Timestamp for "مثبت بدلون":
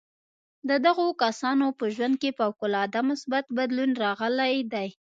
3.09-3.91